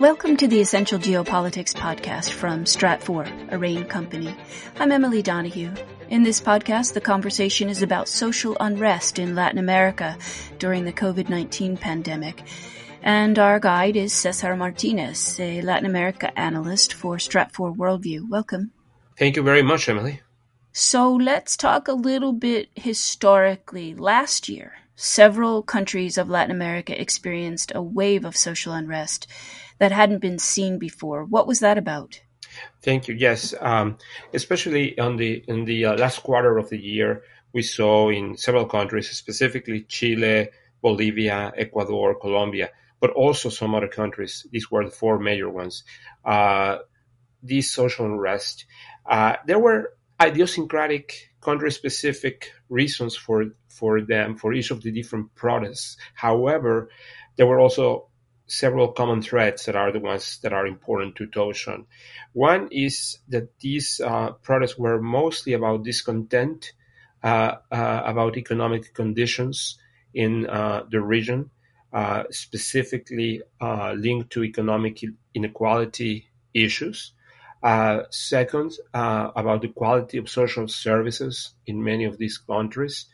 [0.00, 4.32] Welcome to the Essential Geopolitics podcast from Stratfor, a RANE company.
[4.78, 5.72] I'm Emily Donahue.
[6.08, 10.16] In this podcast, the conversation is about social unrest in Latin America
[10.60, 12.44] during the COVID-19 pandemic.
[13.02, 18.28] And our guide is Cesar Martinez, a Latin America analyst for Stratfor Worldview.
[18.28, 18.70] Welcome.
[19.18, 20.20] Thank you very much, Emily.
[20.70, 23.96] So let's talk a little bit historically.
[23.96, 29.28] Last year, several countries of Latin America experienced a wave of social unrest
[29.78, 31.24] that hadn't been seen before.
[31.24, 32.20] What was that about?
[32.82, 33.14] Thank you.
[33.14, 33.98] Yes, um,
[34.34, 37.22] especially on the in the uh, last quarter of the year,
[37.52, 40.48] we saw in several countries, specifically Chile,
[40.82, 44.46] Bolivia, Ecuador, Colombia, but also some other countries.
[44.50, 45.84] These were the four major ones.
[46.24, 46.78] Uh,
[47.40, 48.66] these social unrest.
[49.06, 55.96] Uh, there were idiosyncratic country-specific reasons for for them for each of the different protests.
[56.14, 56.90] However,
[57.36, 58.08] there were also
[58.48, 61.86] several common threads that are the ones that are important to touch on.
[62.32, 66.72] One is that these uh, protests were mostly about discontent
[67.22, 69.78] uh, uh, about economic conditions
[70.14, 71.50] in uh, the region,
[71.92, 75.02] uh, specifically uh, linked to economic
[75.34, 77.12] inequality issues.
[78.10, 83.06] Second, about the quality of social services in many of these countries.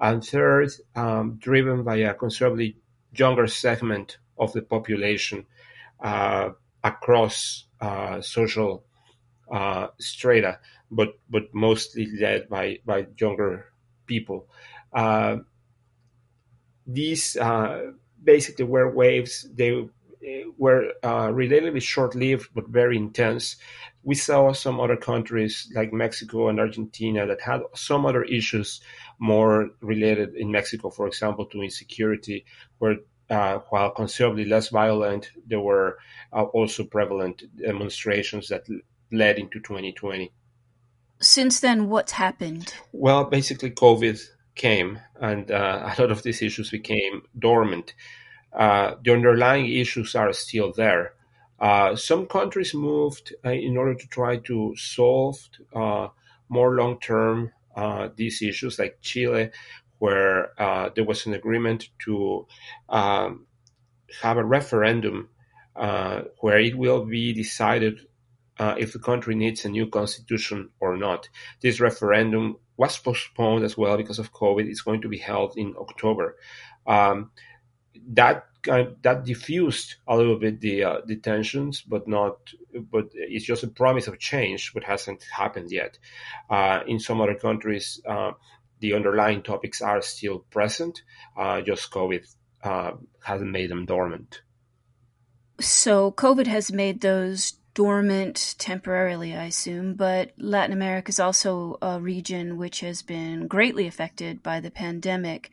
[0.00, 2.76] And third, um, driven by a considerably
[3.12, 5.46] younger segment of the population
[6.00, 6.50] uh,
[6.82, 8.84] across uh, social
[9.52, 10.58] uh, strata,
[10.90, 13.66] but but mostly led by by younger
[14.06, 14.48] people.
[14.92, 15.38] Uh,
[16.86, 19.46] these uh, basically were waves.
[19.52, 19.86] They
[20.58, 23.56] were uh, relatively short-lived but very intense.
[24.02, 28.80] We saw some other countries like Mexico and Argentina that had some other issues
[29.18, 32.44] more related in Mexico, for example, to insecurity,
[32.78, 32.96] where
[33.30, 35.98] uh, while considerably less violent, there were
[36.32, 38.66] uh, also prevalent demonstrations that
[39.12, 40.32] led into 2020.
[41.20, 42.74] Since then, what's happened?
[42.92, 44.20] Well, basically, COVID
[44.54, 47.94] came, and uh, a lot of these issues became dormant.
[48.52, 51.14] Uh, the underlying issues are still there.
[51.60, 55.36] Uh, some countries moved uh, in order to try to solve
[56.48, 57.52] more long term
[58.16, 59.50] these issues, like Chile
[60.00, 62.46] where uh, there was an agreement to
[62.88, 63.46] um,
[64.22, 65.28] have a referendum
[65.76, 68.00] uh, where it will be decided
[68.58, 71.28] uh, if the country needs a new constitution or not.
[71.60, 74.66] This referendum was postponed as well because of COVID.
[74.66, 76.36] It's going to be held in October.
[76.86, 77.30] Um,
[78.08, 78.46] that
[79.02, 82.36] that diffused a little bit the uh, the tensions, but not.
[82.90, 85.98] But it's just a promise of change, but hasn't happened yet.
[86.48, 88.32] Uh, in some other countries, uh,
[88.80, 91.02] the underlying topics are still present.
[91.36, 92.24] Uh, just COVID
[92.62, 92.92] uh,
[93.22, 94.42] hasn't made them dormant.
[95.60, 102.00] So COVID has made those dormant temporarily, I assume, but Latin America is also a
[102.00, 105.50] region which has been greatly affected by the pandemic.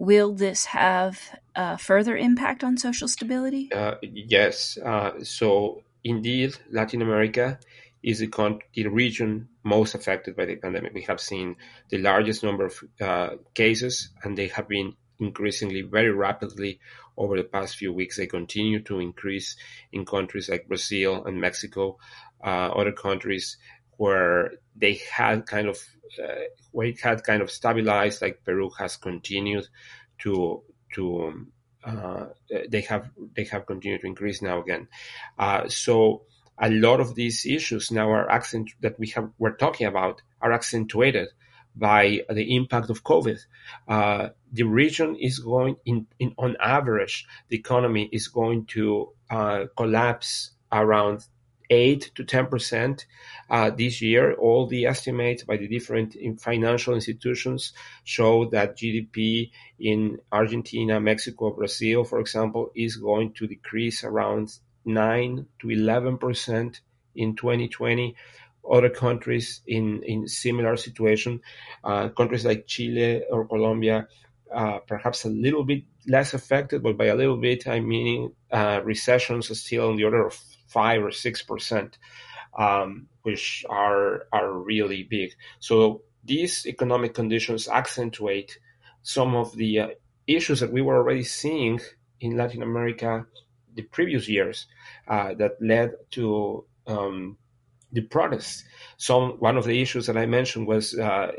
[0.00, 1.20] Will this have
[1.54, 3.70] a further impact on social stability?
[3.70, 4.78] Uh, yes.
[4.78, 7.58] Uh, so, indeed, Latin America
[8.02, 10.94] is the, con- the region most affected by the pandemic.
[10.94, 11.56] We have seen
[11.90, 16.80] the largest number of uh, cases, and they have been increasingly very rapidly
[17.18, 18.16] over the past few weeks.
[18.16, 19.54] They continue to increase
[19.92, 21.98] in countries like Brazil and Mexico,
[22.42, 23.58] uh, other countries
[24.00, 25.76] where they had kind of
[26.18, 29.68] uh, where it had kind of stabilized, like Peru has continued
[30.22, 30.62] to
[30.94, 31.46] to
[31.84, 32.24] uh,
[32.70, 34.88] they have they have continued to increase now again.
[35.38, 36.22] Uh, so
[36.58, 40.54] a lot of these issues now are accent that we have we're talking about are
[40.54, 41.28] accentuated
[41.76, 43.38] by the impact of COVID.
[43.86, 49.66] Uh, the region is going in, in, on average, the economy is going to uh,
[49.76, 51.26] collapse around
[51.70, 53.06] eight to ten percent
[53.48, 54.34] uh, this year.
[54.34, 57.72] All the estimates by the different financial institutions
[58.04, 64.52] show that GDP in Argentina, Mexico, Brazil, for example, is going to decrease around
[64.84, 66.80] 9 to 11 percent
[67.14, 68.16] in 2020.
[68.70, 71.40] Other countries in in similar situation,
[71.82, 74.06] uh, countries like Chile or Colombia,
[74.54, 78.80] uh, perhaps a little bit less affected, but by a little bit I mean uh,
[78.84, 80.34] recessions are still on the order of
[80.66, 81.98] five or six percent,
[82.58, 85.34] um, which are are really big.
[85.58, 88.58] So these economic conditions accentuate
[89.02, 89.88] some of the uh,
[90.26, 91.80] issues that we were already seeing
[92.20, 93.26] in Latin America
[93.74, 94.66] the previous years
[95.08, 97.36] uh, that led to um,
[97.92, 98.64] the protests.
[98.96, 101.32] Some one of the issues that I mentioned was uh,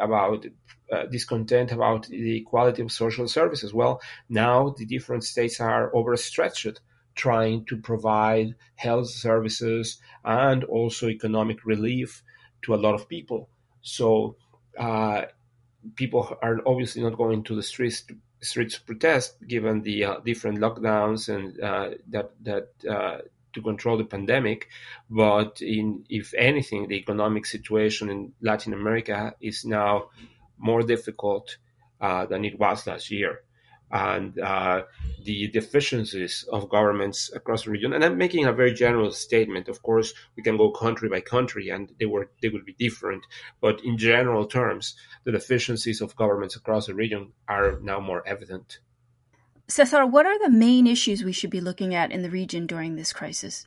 [0.00, 0.46] about
[0.92, 3.72] uh, discontent about the quality of social services.
[3.72, 6.80] Well, now the different states are overstretched
[7.14, 12.22] trying to provide health services and also economic relief
[12.62, 13.48] to a lot of people.
[13.82, 14.36] So
[14.78, 15.22] uh,
[15.94, 20.20] people are obviously not going to the streets to, streets to protest, given the uh,
[20.20, 23.18] different lockdowns and uh, that that uh,
[23.52, 24.68] to control the pandemic.
[25.08, 30.10] But in if anything, the economic situation in Latin America is now
[30.58, 31.58] more difficult
[32.00, 33.40] uh, than it was last year
[33.94, 34.82] and uh,
[35.22, 37.92] the deficiencies of governments across the region.
[37.92, 39.68] And I'm making a very general statement.
[39.68, 43.24] Of course, we can go country by country, and they were they will be different.
[43.60, 48.80] But in general terms, the deficiencies of governments across the region are now more evident.
[49.68, 52.96] Cesar, what are the main issues we should be looking at in the region during
[52.96, 53.66] this crisis?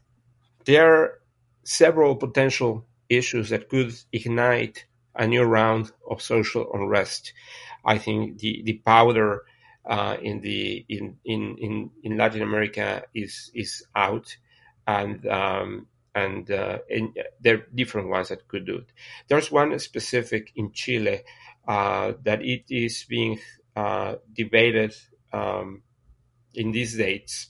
[0.65, 1.21] There are
[1.63, 4.85] several potential issues that could ignite
[5.17, 7.33] a new round of social unrest.
[7.83, 9.43] I think the, the powder
[9.85, 14.35] uh, in the in, in in in Latin America is is out,
[14.85, 18.91] and um, and, uh, and there are different ones that could do it.
[19.27, 21.21] There's one specific in Chile
[21.67, 23.39] uh, that it is being
[23.75, 24.95] uh, debated
[25.31, 25.83] um,
[26.53, 27.49] in these dates,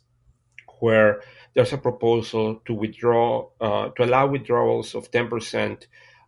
[0.80, 1.22] where
[1.54, 5.88] there's a proposal to withdraw uh, to allow withdrawals of ten percent.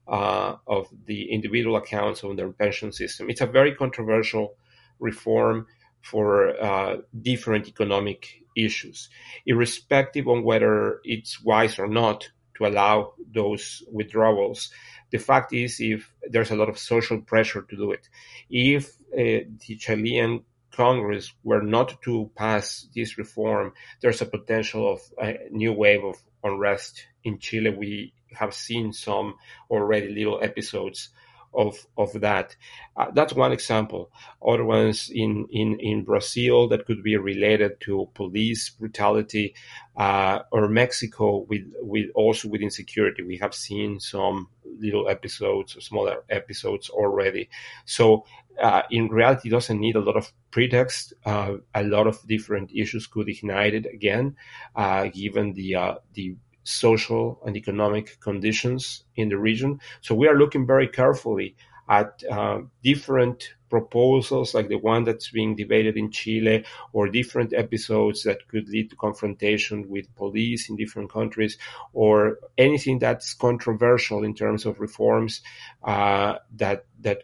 [0.09, 3.29] Uh, of the individual accounts on their pension system.
[3.29, 4.55] It's a very controversial
[4.99, 5.67] reform
[6.01, 9.09] for uh, different economic issues,
[9.45, 12.27] irrespective on whether it's wise or not
[12.57, 14.71] to allow those withdrawals.
[15.11, 18.09] The fact is, if there's a lot of social pressure to do it,
[18.49, 25.01] if uh, the Chilean Congress were not to pass this reform, there's a potential of
[25.21, 27.69] a new wave of unrest in Chile.
[27.69, 29.35] We have seen some
[29.69, 31.09] already little episodes
[31.53, 32.55] of of that.
[32.95, 34.11] Uh, that's one example.
[34.45, 39.55] Other ones in, in, in Brazil that could be related to police brutality,
[39.97, 43.23] uh, or Mexico with with also with insecurity.
[43.23, 44.49] We have seen some
[44.79, 47.49] little episodes, smaller episodes already.
[47.85, 48.25] So
[48.61, 51.13] uh, in reality, it doesn't need a lot of pretext.
[51.25, 54.35] Uh, a lot of different issues could ignite it again,
[54.75, 59.79] uh, given the uh, the social and economic conditions in the region.
[60.01, 61.55] So we are looking very carefully
[61.89, 68.23] at uh, different proposals like the one that's being debated in Chile or different episodes
[68.23, 71.57] that could lead to confrontation with police in different countries
[71.93, 75.41] or anything that's controversial in terms of reforms
[75.83, 77.23] uh, that that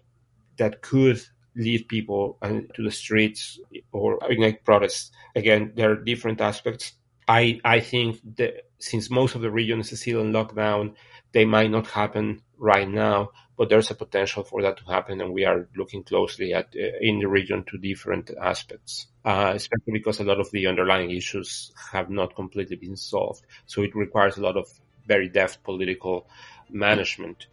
[0.58, 1.22] that could
[1.56, 3.60] lead people uh, to the streets
[3.92, 5.12] or ignite protests.
[5.36, 6.94] Again, there are different aspects
[7.28, 10.94] I I think that since most of the region is still in lockdown,
[11.32, 15.34] they might not happen right now, but there's a potential for that to happen, and
[15.34, 20.20] we are looking closely at uh, in the region to different aspects, uh, especially because
[20.20, 23.44] a lot of the underlying issues have not completely been solved.
[23.66, 24.68] So it requires a lot of
[25.08, 26.28] very deft political
[26.70, 27.48] management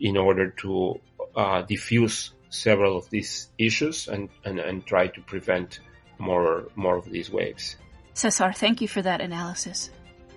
[0.00, 1.00] in order to
[1.36, 5.80] uh, diffuse several of these issues and, and, and try to prevent
[6.18, 7.76] more more of these waves.
[8.14, 9.90] Cesar, thank you for that analysis.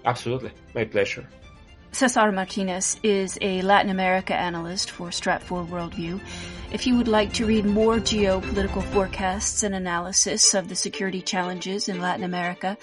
[0.06, 0.52] Absolutely.
[0.74, 1.28] My pleasure.
[1.92, 6.22] Cesar Martinez is a Latin America analyst for Stratfor Worldview.
[6.72, 11.90] If you would like to read more geopolitical forecasts and analysis of the security challenges
[11.90, 12.78] in Latin America,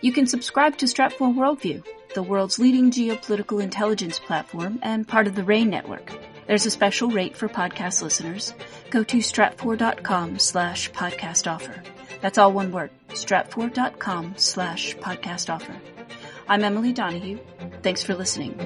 [0.00, 1.84] you can subscribe to Stratfor Worldview,
[2.14, 6.12] the world's leading geopolitical intelligence platform and part of the RANE network.
[6.48, 8.54] There's a special rate for podcast listeners.
[8.90, 11.82] Go to stratfor.com slash podcast offer.
[12.20, 15.74] That's all one word, stratfor.com slash podcast offer.
[16.48, 17.38] I'm Emily Donahue.
[17.82, 18.58] Thanks for listening.